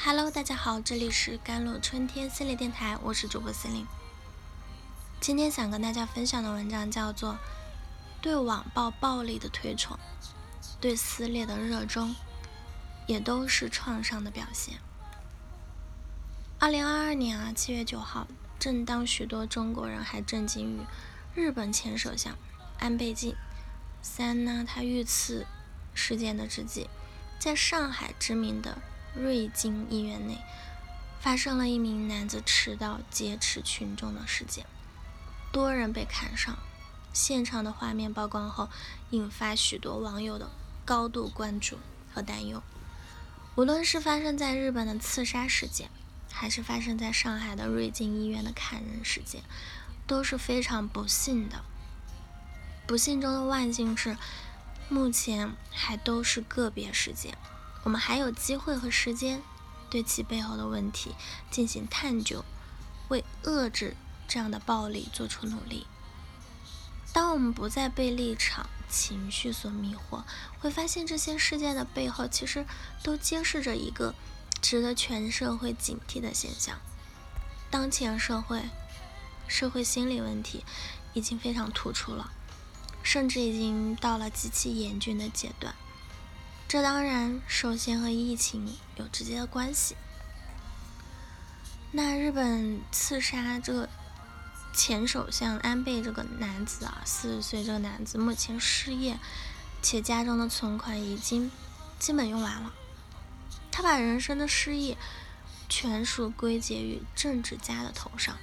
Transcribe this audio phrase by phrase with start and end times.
[0.00, 3.84] Hello，大家好，这里是甘露春天心理电台，我是主播司令。
[5.20, 7.32] 今天想跟大家分享的文章叫做
[8.22, 9.98] 《对网暴暴力的推崇，
[10.80, 12.14] 对撕裂的热衷，
[13.08, 14.74] 也都是创伤的表现》。
[16.60, 18.28] 二零二二年啊，七月九号，
[18.60, 20.80] 正当许多中国人还震惊于
[21.34, 22.38] 日本前首相
[22.78, 23.34] 安倍晋
[24.00, 25.44] 三呢，他遇刺
[25.92, 26.86] 事件的之际，
[27.40, 28.78] 在上海知名的。
[29.14, 30.38] 瑞金医院内
[31.20, 34.64] 发生了一名男子持刀劫持群众的事件，
[35.50, 36.56] 多人被砍伤。
[37.12, 38.68] 现场的画面曝光后，
[39.10, 40.50] 引发许多网友的
[40.84, 41.78] 高度关注
[42.14, 42.62] 和担忧。
[43.56, 45.90] 无论是发生在日本的刺杀事件，
[46.30, 49.42] 还是发生在上海的瑞金医院的砍人事件，
[50.06, 51.64] 都是非常不幸的。
[52.86, 54.16] 不幸中的万幸是，
[54.88, 57.36] 目前还都是个别事件。
[57.84, 59.42] 我们还有机会和时间
[59.88, 61.14] 对其背后的问题
[61.50, 62.44] 进行探究，
[63.08, 63.96] 为遏制
[64.26, 65.86] 这样的暴力做出努力。
[67.12, 70.24] 当我们不再被立场、情绪所迷惑，
[70.60, 72.66] 会发现这些事件的背后其实
[73.02, 74.14] 都揭示着一个
[74.60, 76.78] 值得全社会警惕的现象：
[77.70, 78.64] 当前社会
[79.46, 80.64] 社会心理问题
[81.14, 82.30] 已经非常突出了，
[83.02, 85.74] 甚至已经到了极其严峻的阶段。
[86.68, 89.96] 这当然首先和疫情有直接的关系。
[91.92, 93.88] 那日本刺杀这个
[94.74, 99.18] 前首相安倍这个男子啊，四十岁这个男子目前失业，
[99.80, 101.50] 且家中的存款已经
[101.98, 102.74] 基本用完了。
[103.70, 104.98] 他把人生的失意
[105.70, 108.36] 全数归结于政治家的头上。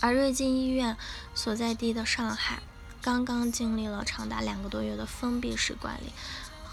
[0.00, 0.96] 而瑞金医院
[1.36, 2.60] 所在地的上海，
[3.00, 6.12] 刚刚经历了长达两个多月的封闭式管理。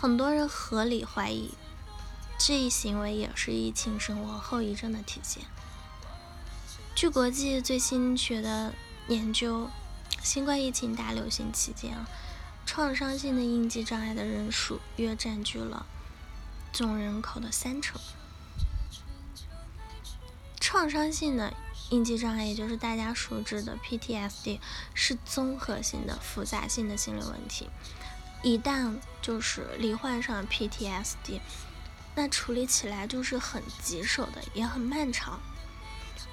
[0.04, 1.52] 很多人合理怀疑，
[2.38, 5.46] 这一行为也是疫情生活后遗症的体现。
[6.94, 8.74] 据国际最新学的
[9.08, 9.70] 研究，
[10.22, 12.06] 新冠疫情大流行期间啊，
[12.66, 15.86] 创伤性的应激障碍的人数约占据了
[16.74, 18.02] 总人口的三成。
[20.60, 21.54] 创伤性的
[21.92, 24.60] 应激障碍，也就是大家熟知的 PTSD，
[24.94, 27.70] 是综合性的、复杂性的心理问题。
[28.44, 31.40] 一旦就是罹患上 PTSD，
[32.14, 35.40] 那处理起来就是很棘手的，也很漫长。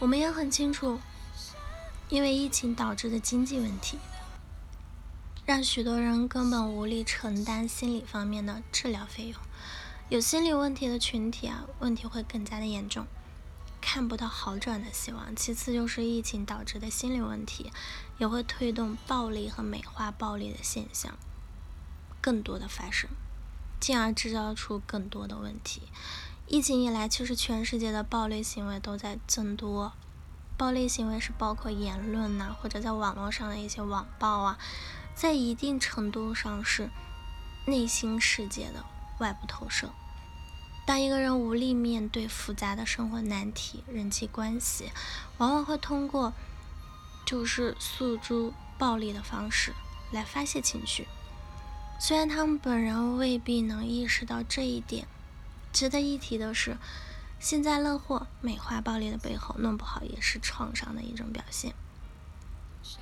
[0.01, 0.99] 我们也很清楚，
[2.09, 3.97] 因为疫情导致的经济问题，
[5.47, 9.41] 让许多人根本无力承担心理方面的治疗费用。
[10.09, 13.07] 有心理问题的群体啊，问题会更加的严重，
[13.81, 15.37] 看不到好转的希望。
[15.37, 17.71] 其次就是疫情导致的心理问题，
[18.19, 21.17] 也会推动暴力和美化暴力的现象。
[22.21, 23.09] 更多的发生，
[23.79, 25.83] 进而制造出更多的问题。
[26.47, 29.93] 疫情以来，其实全世界的暴力行为都在增多。
[30.57, 34.59] 暴力行为是包括言论呐，或者在网络上的一些网暴啊，
[35.15, 36.91] 在一定程度上是
[37.67, 38.85] 内心世界的
[39.21, 39.91] 外部投射。
[40.85, 44.91] 当一个人无力面对复杂的生活难题、人际关系，
[45.39, 46.33] 往往会通过
[47.25, 49.73] 就是诉诸暴力的方式
[50.11, 51.07] 来发泄情绪。
[52.03, 55.07] 虽然他们本人未必能意识到这一点，
[55.71, 56.79] 值得一提的是，
[57.39, 61.75] 幸灾乐祸、美化暴力的背后，弄不好也是创伤的一种表现。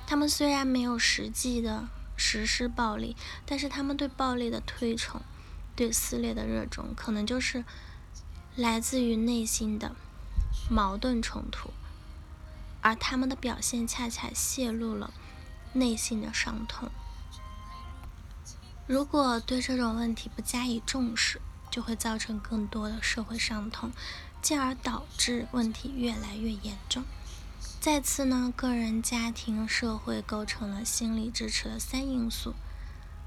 [0.05, 1.87] 他们虽然没有实际的
[2.17, 3.15] 实施暴力，
[3.45, 5.21] 但是他们对暴力的推崇、
[5.77, 7.63] 对撕裂的热衷，可能就是
[8.57, 9.95] 来自于内心的
[10.69, 11.69] 矛盾冲突，
[12.81, 15.13] 而他们的表现恰恰泄露了
[15.71, 16.91] 内心的伤痛。
[18.89, 21.39] 如果对这种问题不加以重视，
[21.69, 23.91] 就会造成更多的社会伤痛，
[24.41, 27.03] 进而导致问题越来越严重。
[27.79, 32.55] 再次呢，个人、家庭、社会构成了心理支持的三因素，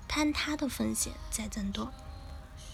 [0.08, 1.92] 坍塌的风险在增多。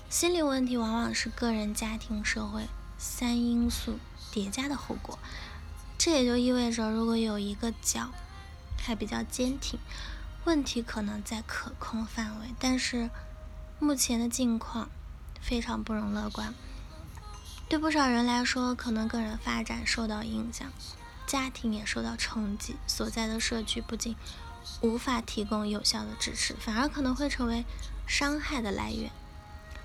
[0.09, 3.99] 心理问题往往是个人、家庭、社会三因素
[4.33, 5.19] 叠加的后果。
[5.99, 8.09] 这也就意味着，如果有一个角
[8.79, 9.79] 还比较坚挺。
[10.49, 13.11] 问题可能在可控范围，但是
[13.79, 14.89] 目前的境况
[15.43, 16.55] 非常不容乐观。
[17.69, 20.73] 对不少人来说，可能个人发展受到影响，
[21.27, 24.17] 家庭也受到冲击，所在的社区不仅
[24.81, 27.67] 无法提供有效的支持，反而可能会成为
[28.07, 29.11] 伤害的来源。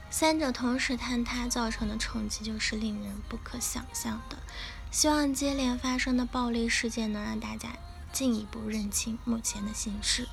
[0.09, 4.38] 三者同时坍塌造成的冲击，就是令人不可想象的。
[4.92, 7.75] 希望接连发生的暴力事件能让大家
[8.13, 10.30] 进一步认清目前的形势。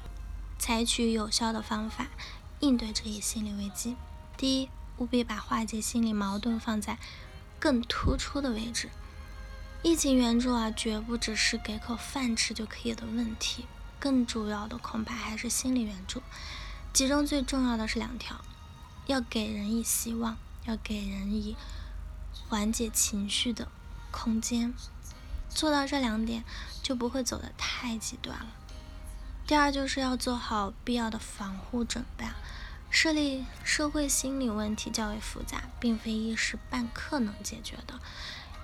[0.60, 2.08] 采取有效的方法
[2.60, 3.96] 应对这一心理危机。
[4.36, 4.68] 第一，
[4.98, 6.98] 务必把化解心理矛盾放在
[7.58, 8.90] 更突出的位置。
[9.82, 13.64] 疫情援助啊，绝不只是给口饭吃就可以的问题，
[13.98, 16.22] 更主要的恐怕还是心理援助。
[16.92, 18.44] 其中最重要的是两条：
[19.06, 20.36] 要给人以希望，
[20.66, 21.56] 要给人以
[22.48, 23.68] 缓解情绪的
[24.10, 24.74] 空间。
[25.48, 26.44] 做到这两点，
[26.82, 28.46] 就不会走得太极端了。
[29.50, 32.36] 第二，就是要做好必要的防护准备啊。
[32.88, 37.98] 设立社会心理问题较为复杂，并非一时半刻能解决的。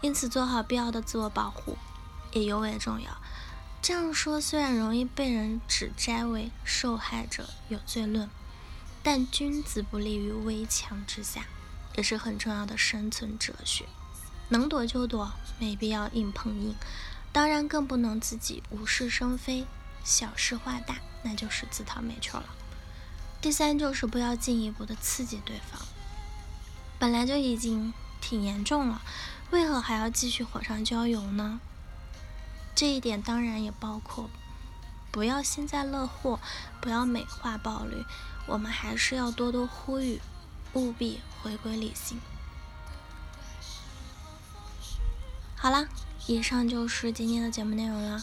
[0.00, 1.76] 因此，做好必要的自我保护
[2.30, 3.10] 也尤为重要。
[3.82, 8.30] 这样说虽然容易被人指摘为受害者有罪论，
[9.02, 11.46] 但君子不立于危墙之下，
[11.96, 13.86] 也是很重要的生存哲学。
[14.50, 16.76] 能躲就躲，没必要硬碰硬。
[17.32, 19.66] 当然，更不能自己无事生非，
[20.06, 22.46] 小事化大，那就是自讨没趣了。
[23.40, 25.82] 第三，就是不要进一步的刺激对方，
[26.96, 29.02] 本来就已经挺严重了。
[29.50, 31.58] 为何还要继续火上浇油呢？
[32.76, 34.30] 这一点当然也包括
[35.10, 36.38] 不要幸灾乐祸，
[36.80, 38.06] 不要美化暴力。
[38.46, 40.20] 我们还是要多多呼吁，
[40.74, 42.20] 务必回归理性。
[45.56, 45.88] 好了，
[46.28, 48.22] 以上就是今天的节目内容了。